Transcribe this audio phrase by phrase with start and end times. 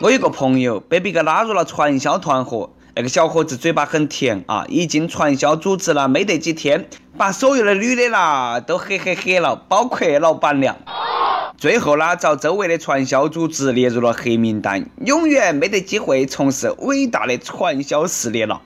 [0.00, 10.76] 我有个朋友被别个拉入了传销团伙，那个小伙子嘴巴很甜啊，一进传销组织了没得几天，把所有的女的啦都嘿嘿嘿了，包括老板娘。
[11.58, 18.62] 最后呢，遭周围的传销组织列入了黑名单，永远没得机会从事伟大的传销事业了。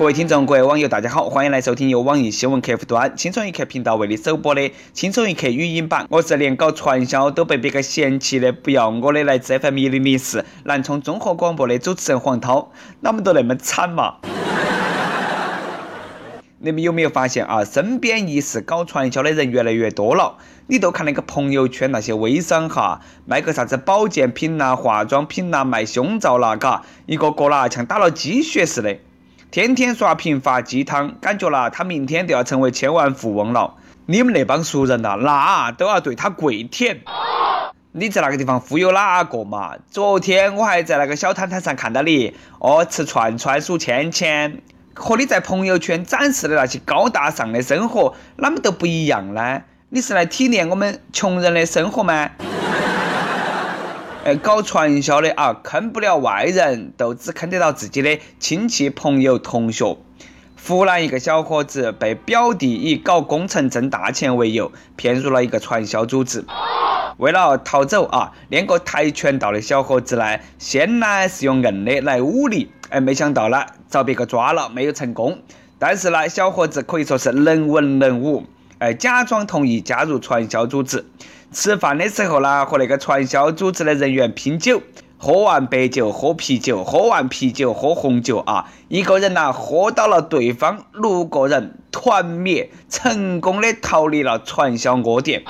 [0.00, 4.62] 各位听众，各位网友，大家好，欢迎来收听由网易新闻客户端“轻松一刻”频道为你首播的
[4.94, 6.06] 《轻松一刻》语音版。
[6.08, 14.14] 我是连搞传销都被别个嫌弃的不要我的来自 FM 一零零四南充综合广播的主持人黄涛，哪们都那么惨嘛？
[16.60, 17.62] 你们有没有发现啊？
[17.62, 20.38] 身边疑似搞传销的人越来越多了。
[20.68, 28.96] 你都看那个朋友圈那些微商哈，卖个啥子保健品呐、化妆品呐、卖胸罩啦，嘎，一个个啦像打了鸡血似的。
[29.50, 33.74] 天天刷屏发鸡汤，感觉啦，他明天都要成为千万富翁了。
[34.06, 37.00] 你们那帮熟人呐，那都要对他跪舔。
[37.90, 39.72] 你在那个地方忽悠哪个嘛？
[39.90, 44.62] 昨天我还在那个小摊摊上看到你，哦，吃串串数钱钱，
[44.94, 49.62] 和你在朋友圈展示的那些高大上的生活，哪么都不一样呢？
[49.88, 52.30] 你是来体验我们穷人的生活吗？
[54.22, 59.96] 哎，搞传销的啊，坑不了外人，都只坑得到自己的亲戚、朋友、同学。
[60.62, 66.44] 湖南一个小伙子被表弟以搞工程挣大钱为由，骗入了一个传销组织。
[67.16, 75.38] 为了逃走啊，练过跆拳道的小伙子呢，先呢是用硬的来武力，哎，没想到呢遭别个抓了，没有成功。
[75.78, 78.44] 但是呢，小伙子可以说是能文能武，
[78.80, 81.06] 哎，假装同意加入传销组织。
[81.52, 84.80] 吃饭的时候呢，和那个传销组织的人员拼酒，
[85.18, 95.42] 喝完白酒喝啤酒，喝完啤酒喝红酒啊，一个人呢喝倒了对方六个人，团灭，成功的逃离了传销窝点，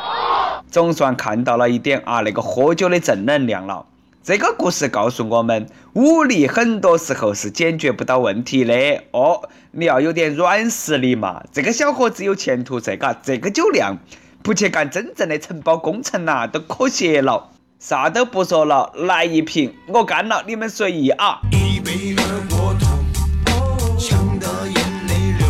[0.71, 3.85] 总算看到了一点啊那个喝酒的正能量了。
[4.23, 9.43] 这个故事告诉我们，武力很多时候是解决不到问题的哦，
[9.73, 11.43] 你要有点软实力嘛。
[11.53, 13.99] 这个小伙子有前途这，嘎，这个酒量。
[14.43, 17.51] 不去干真正的承包工程呐，都可惜了。
[17.79, 21.41] 啥都不说了，来一瓶，我干了，你们随意啊。
[21.53, 25.47] 一杯二锅头，呛得眼泪流。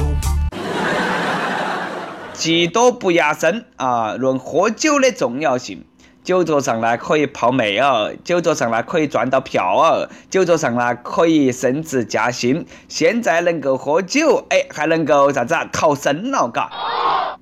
[2.34, 4.14] 技多不压身啊！
[4.14, 5.84] 论喝酒的重要性，
[6.24, 12.66] 酒桌上呢可以泡妹儿，酒桌上呢可以赚到票儿，酒桌上呢可以升职加薪。
[12.88, 15.68] 现在能够喝酒，哎，还能够啥子啊？
[15.72, 16.70] 逃生了，嘎。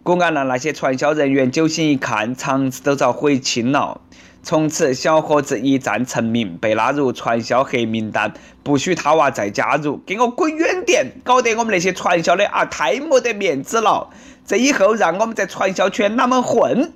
[0.08, 4.00] 果然让那些传销人员酒醒一看，肠子都遭悔青了。
[4.42, 8.32] 从此，小伙子一战成名，被拉入传销黑名单，
[8.62, 11.04] 不许他娃再加入，给我滚远点！
[11.22, 14.08] 搞得我们那些传销的啊，太没得面子了。
[14.46, 16.90] 这以后让我们在传销圈哪么混？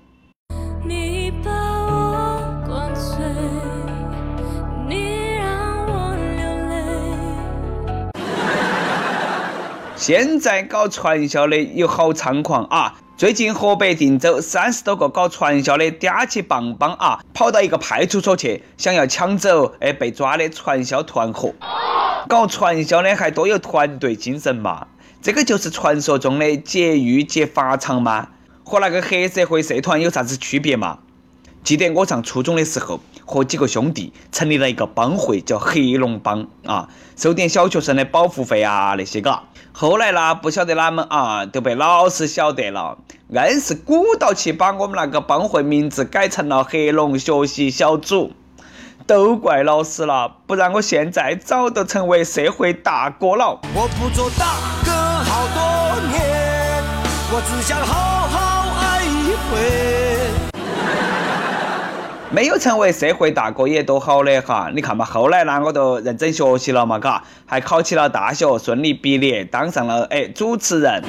[9.94, 12.94] 现在搞传销的有好猖狂啊！
[13.22, 21.55] 最近河北定州三十多个搞传销的嗲起棒棒啊，跑到一个派出所去，想要抢走哎被抓的传销团伙。
[22.27, 24.88] 搞传销的还多有团队精神嘛？
[25.22, 28.27] 这个就是传说中的劫狱劫法场吗？
[28.65, 30.99] 和那个黑社会社团有啥子区别嘛？
[31.64, 39.40] 记得我上初中的时候，和几个兄弟成立了一个帮会，叫黑龙帮啊，收点小学生的保护费啊那些个。
[39.72, 42.98] 后来呢，不晓得哪们啊，都被老师晓得了，
[43.30, 48.32] 硬是鼓捣起把我们那个帮会名字改成了黑龙学习小组。
[49.06, 53.60] 都怪老师了，不然我现在早都成为社会大哥了。
[53.74, 54.90] 我不做大哥
[55.24, 56.82] 好多年，
[57.32, 58.22] 我只想好
[62.34, 64.70] 没有成为社会大哥也多好的哈！
[64.75, 71.04] 你看嘛，后来呢，我都认真学习了嘛，嘎，还考起了大学，顺利毕业，当上了哎主持人。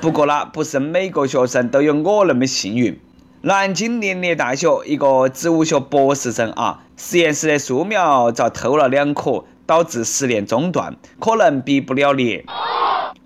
[0.00, 2.98] 不过呢，不是每个学生都有我那么幸运。
[3.42, 12.42] 南京林业大学一个植物学博士生啊，实验室的树苗遭偷了两棵，导致实验中断，可能毕不了业。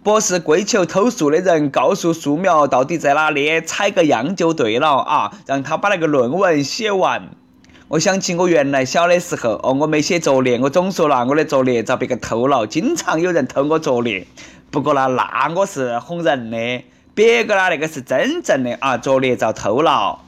[0.02, 7.29] 博士跪求偷树的人告诉树苗到底在哪里，采个样就对了啊，让他把那个论文写完。
[7.88, 14.26] 我想起我原来小的时候，哦，我没写作业，我总说了我的作业遭别个偷了，经常有人偷我作业。
[14.70, 16.82] 不过呢，那我是哄人的，
[17.14, 20.20] 别个呢那个是真正的啊，作业遭偷了。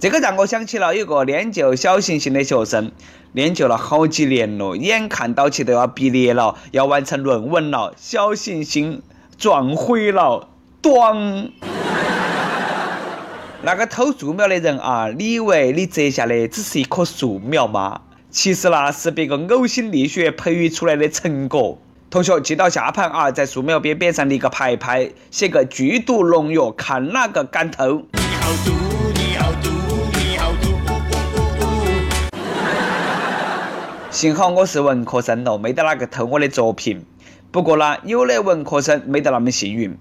[0.00, 2.90] 这个让我想起了有个练就小行星的学生，
[3.36, 9.02] 练就了好几年了，眼看到起都要毕业了，要完成论文了，小行星
[9.36, 10.48] 撞毁了，
[10.80, 11.50] 咣！
[13.60, 18.00] 那个偷树苗的人啊，你以为你摘下的只是一棵树苗吗？
[18.30, 21.76] 其实那是别个呕心沥血培育出来的成果。
[22.08, 28.06] 同学记到下盘啊，在树苗边边上立个牌牌，写个剧毒农药，看哪个敢偷。
[34.16, 37.04] 幸好我是文科生咯，没得哪个偷我的作品。
[37.50, 39.94] 不过呢，有的文科生没得那么幸运。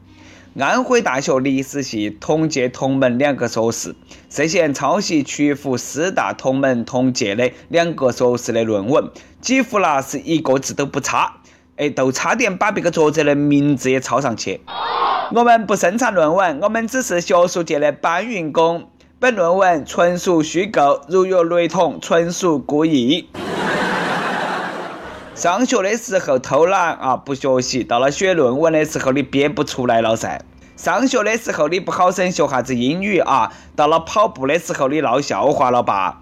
[0.58, 3.94] 安徽大学历史系同届同门两个硕士
[4.30, 9.10] 涉嫌抄袭曲阜师大同门同届的两个硕士的论文，
[9.42, 11.42] 几乎那是一个字都不差，
[11.76, 14.62] 哎，都差点把别个作者的名字也抄上去。
[15.34, 18.88] 我们不生产论文，我们只是学术界的搬运工。
[19.20, 23.28] 本论文纯属虚构，如有雷同，纯属故意。
[25.36, 30.42] 上学的时候偷懒啊，不学习，到了写论文的时候你憋不出来了噻。
[30.78, 36.22] 上学的时候你不好生学下子英语啊，到了跑步的时候你闹笑话了吧？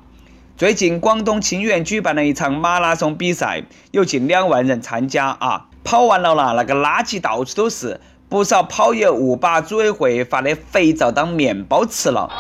[0.58, 5.68] 最近广东清远举办了一场马拉松比赛，有近两万人参加啊。
[5.84, 12.32] 跑完了啦，那个垃圾到处都是，不少跑友误把组委会发的肥皂当面包吃了。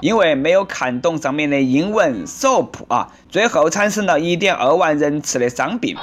[0.00, 5.96] 因为没有看懂上面的英文 soap 啊，最后产生了一点二万人次的伤病。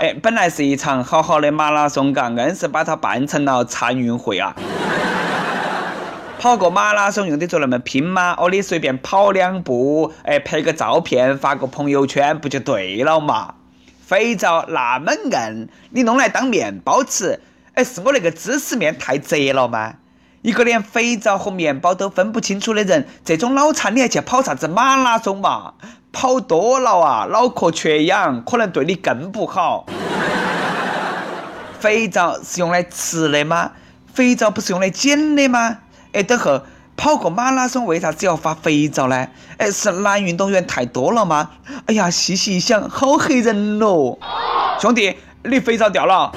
[0.00, 4.56] 哎，本来是一场好好的马拉松，嘎，硬是把它办成了残运会啊！
[6.40, 8.34] 跑个马拉松用得着那么拼吗？
[8.38, 13.54] 哦，你随便跑两步，哎，拍个照片发个朋友圈不就对了嘛？
[14.04, 17.40] 肥皂那么硬，你弄来当面包吃，
[17.74, 19.94] 哎，是我那个芝士面太窄了吗？
[20.44, 25.72] 一个连肥皂和面包都分不清楚的人，这种脑残你还去跑啥子马拉松嘛？
[26.12, 29.86] 跑多了啊，脑壳缺氧，可能对你更不好。
[31.80, 33.70] 肥皂是用来吃的吗？
[34.12, 35.78] 肥皂不是用来捡的吗？
[36.12, 36.60] 哎，等会
[36.94, 39.28] 跑个马拉松为啥子要发肥皂呢？
[39.56, 41.52] 哎，是男运动员太多了吗？
[41.86, 44.18] 哎呀，细细一想，好黑人哦！
[44.78, 46.30] 兄弟，你肥皂掉了。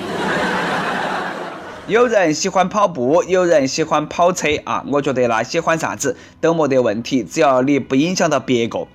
[1.87, 4.83] 有人喜欢跑步，有人喜欢跑车啊！
[4.91, 8.85] 我觉得那喜欢啥子都没得问题，只要你不影响到别个。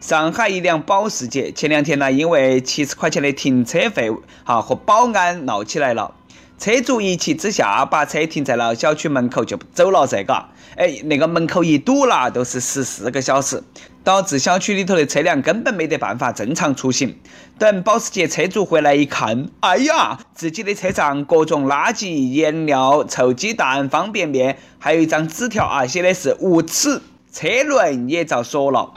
[0.00, 4.10] 上海一辆保时捷前两天呢，因为七十块钱的停车费
[4.44, 6.12] 哈和保安闹起来了。
[6.58, 10.46] 车主一气之下把车停在了小区门口就走了这个。
[10.76, 13.62] 哎，那个门口一堵啦，都是十四个小时，
[14.04, 17.18] 导致小区里头的车辆根本没得办法正常出行。
[17.58, 27.00] 等保时捷车主回来一看，哎呀，自己的车上各种垃圾、颜料、臭鸡蛋、方便面，还有一张纸条啊，写的是无耻，
[27.32, 28.92] 车轮也遭锁了。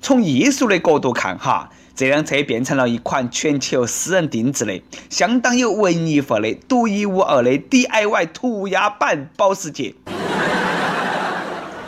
[0.00, 9.94] 从艺术的角度看，哈，这辆车变成了一款全球私人定制的、相当有文艺范的、独一无二的 DIY 涂鸦版保时捷。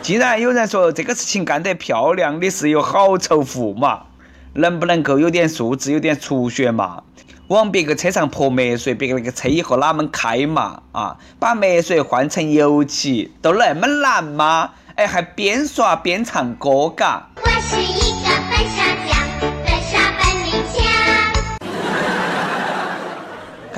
[0.00, 4.04] 既然有人说这个事情干得漂亮，你是有好仇富嘛？
[4.54, 7.02] 能不能够有点素质，有点出血嘛？
[7.48, 10.80] 往别个车上泼墨水，别个那个车以后哪门开嘛？
[10.92, 14.70] 啊，把墨水换成油漆，都那么难吗？
[14.94, 17.28] 哎，还边刷边唱歌，嘎。
[17.36, 17.76] 我是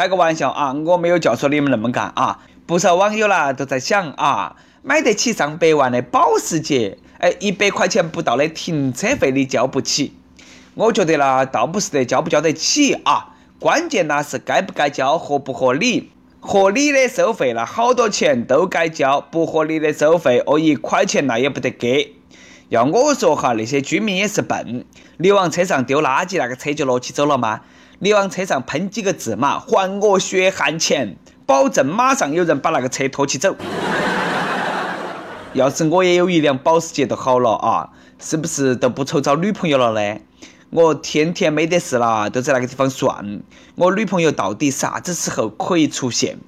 [0.00, 2.38] 开个玩笑啊，我没有教唆你们那么干啊。
[2.64, 4.56] 不少网友啦都在想啊。
[4.82, 10.14] 买得起上百万的保时捷，哎，一百块钱不到的停车费你交不起？
[10.72, 16.10] 我觉得啦，倒不是得交不交得起啊，关键那是该不该交，合不合理？
[16.40, 22.14] 合理的收费那好多钱都该交，不合理的收费哦一块钱那也不得给。
[22.70, 24.86] 要我说哈，那些居民也是笨，
[25.18, 27.60] 你往车上丢垃圾，那个车就挪起走了吗？
[28.02, 33.54] 你往车上喷几个字嘛，还我血汗钱，保证马上有人把那个车拖起走。
[35.52, 40.18] 要是我也有一辆保时捷就好了啊，是不是都不愁找女朋友了呢？
[40.70, 43.42] 我天天没得事啦，都在那个地方算
[43.74, 46.38] 我女朋友到底啥子时候可以出现。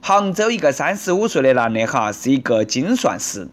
[0.00, 3.46] 杭州一个三十五岁的男的哈，是一个精算师，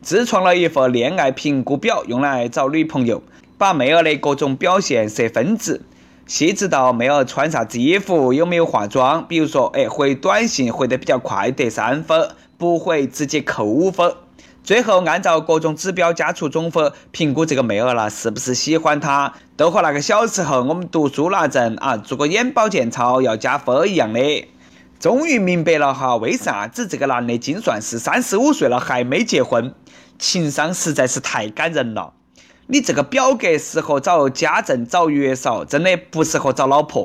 [0.00, 3.22] 自创了一份恋爱评估表，用来找女朋友，
[3.58, 5.82] 把妹儿的各种表现设分值，
[6.30, 12.30] 细致到妹儿穿啥子衣服，有没有化妆，比如说，哎，回短信回得比较快得三分。
[12.56, 14.14] 不回直接扣五分，
[14.62, 24.20] 最后按照各种指标加出总分，评估这个妹儿啦是不是喜欢他，都和那个小时候我们读书那阵啊做个眼保健操要加分一样的。
[25.00, 29.74] 终于明白了哈，为啥子这个男的精算是三十五岁了还没结婚，
[30.16, 32.12] 情商实在是太感人了。
[32.72, 37.04] 你这个表格适合找家政找月嫂，真的不适合找老婆。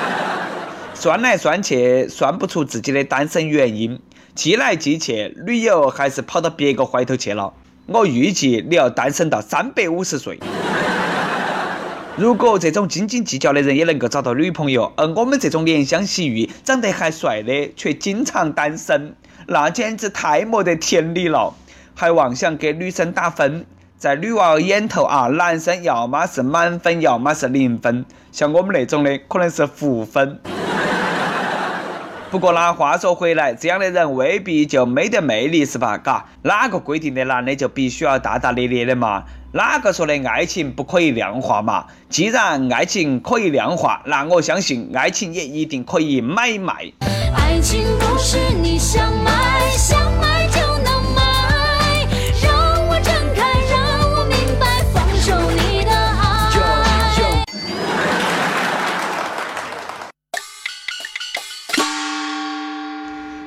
[0.92, 3.98] 算来算去，算不出自己的单身原因。
[4.34, 7.54] 寄来寄去，女友还是跑到别个怀头去了。
[7.86, 10.38] 我预计你要单身到三百五十岁。
[12.18, 19.14] 如果这种斤斤计较的人也能够找到女朋友，而我们这种怜香惜玉、长得还帅的却经常单身，
[19.46, 21.54] 那简直太没得天理了！
[21.94, 23.64] 还妄想给女生打分，
[23.98, 30.38] 在女娃儿眼头啊，男生要么是满分，要么是零分，像我们那种的可能是负分。
[32.30, 35.96] 不过那话说回来，这样的人未必就没得魅力，是吧？
[35.96, 39.24] 嘎，哪个规定的男的就必须要大大咧咧的嘛？
[39.52, 41.86] 哪个说的爱情不可以量化嘛？
[42.10, 46.92] 既然爱情可以量化，那我相信爱情也一定可以买卖。
[47.34, 49.98] 爱情不是你想买想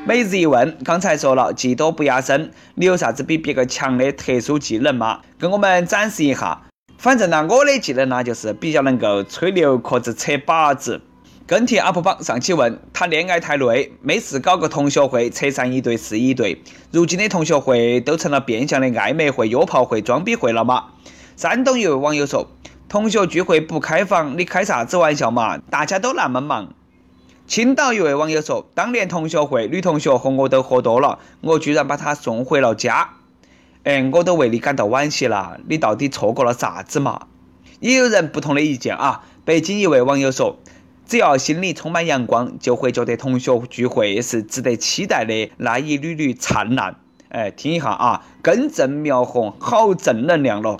[0.10, 5.20] 每日一问，刚才说了，技多不压身，你有啥子比别个强的特殊技能吗？
[5.38, 6.64] 跟我们展示一下。
[6.98, 11.00] 反正呢，我的技能呢，就是比较能够吹牛壳子、扯把子。
[11.46, 16.60] 跟帖 UP 榜上期问，谈恋爱太累，没事搞个同学会，扯上一对是一对。
[16.92, 20.86] 如今的同学会都成了变相的暧昧会、约炮会、装逼会了吗？
[21.38, 22.50] 山东一位网友说，
[22.88, 25.60] 同学聚会不开房，你开啥子玩笑嘛？
[25.70, 26.74] 大家都那么忙。
[27.50, 33.10] 青岛一位网友说：“当年同学会，女同学和我都喝多了，我居然把她送回了家。
[33.84, 35.60] 哎，我都为你感到惋惜了。
[35.68, 37.24] 你到底错过了啥子嘛？”
[37.82, 39.24] 也有人不同的意见啊。
[39.46, 40.60] 北京一位网友说
[41.08, 46.98] ：“只要心里充满阳光，就会觉得同学聚会是值得期待的那一缕缕灿烂。”
[47.30, 50.80] 哎，听一下啊，根正苗红，好正能量咯。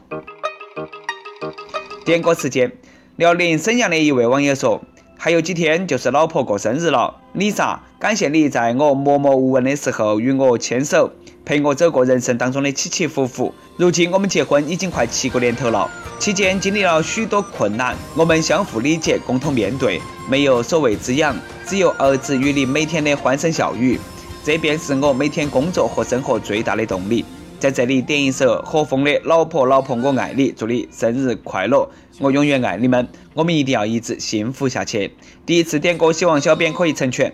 [2.06, 2.72] 点歌时间，
[3.16, 4.84] 辽宁沈阳的一位网友说。
[5.22, 11.12] 还有几天就是老婆过生日了，Lisa，感谢你在我默默无闻的时候与我牵手，
[11.44, 13.54] 陪我走过人生当中的起起伏伏。
[13.76, 20.00] 如今我们结婚已经快七个年头了，期间经历了许多困难，我们相互理解，共同面对，
[20.30, 21.36] 没有所谓滋养，
[21.66, 24.00] 只有儿子与你每天的欢声笑语，
[24.46, 27.26] 这便是我每天工作和生活最大的动力。
[27.60, 31.90] 在这里点一首何峰的《老婆老婆我爱你》，祝你生日快乐！
[32.18, 35.12] 我永远爱你们，我们一定要一直幸福下去。
[35.46, 37.34] 第一次点歌，希望小编可以成全。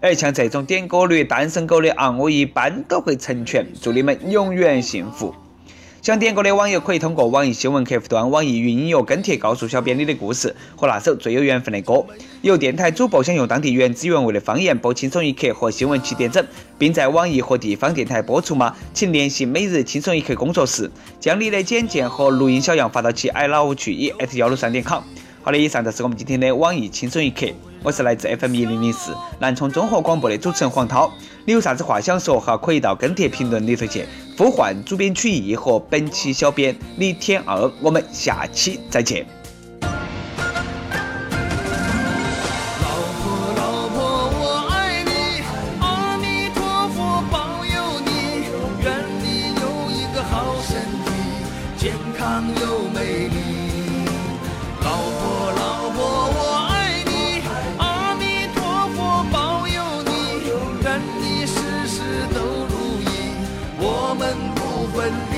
[0.00, 3.66] 哎，像这种点歌率单身狗的啊，我一般都会成全。
[3.80, 5.34] 祝你们永远幸福。
[6.00, 12.06] 想点歌的网友可以通过网易新闻客户端、网易云音乐跟帖告诉小编你的故事和那首最有缘分的歌。
[12.40, 16.46] 有电台主播想用当地原汁原味的方言播轻松一刻和新闻七点整，
[16.78, 18.74] 并在网易和地方电台播出吗？
[18.94, 20.88] 请联系每日轻松一刻工作室，
[21.18, 25.02] 将你的简介和录音小样发到其 i love 曲一幺六三点 com。
[25.42, 27.46] 好的，以上就是我们今天的网易轻松一刻。
[27.82, 31.12] 我是来自 FM 一零零四南充综合广播的主持人黄涛，
[31.48, 32.58] 你有啥子话想说哈？
[32.58, 34.04] 可以到跟帖评论里头去
[34.36, 39.26] 呼唤主编曲艺和本期小编李天二，我们下期再见。
[64.18, 65.37] 我们不分离。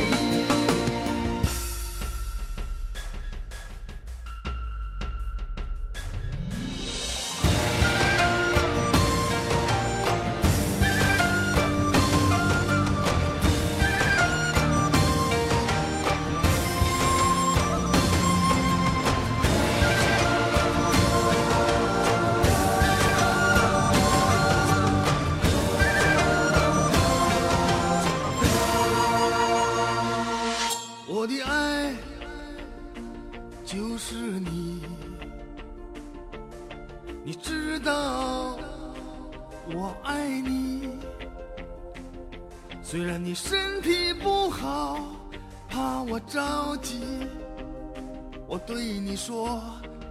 [49.10, 49.60] 你说，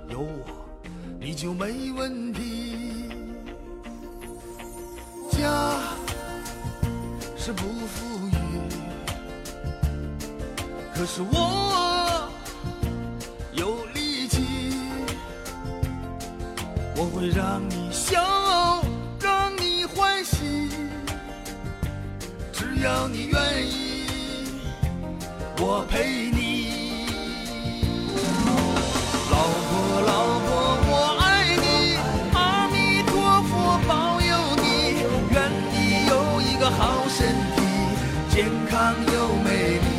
[0.10, 0.46] 有我
[1.22, 3.08] 你就没问题。
[5.32, 5.80] 家
[7.38, 8.34] 是不富裕，
[10.94, 12.30] 可是我
[13.54, 14.74] 有力气，
[16.98, 18.84] 我会让你笑。
[19.22, 20.68] 让你欢喜
[22.52, 24.04] 只要你愿意，
[25.58, 26.39] 我陪你。
[38.30, 39.99] 健康又美丽。